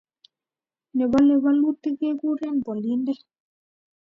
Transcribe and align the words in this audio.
nebolei 0.95 1.39
bolutik 1.43 1.95
kekuren 1.99 2.55
bolinde 2.65 3.13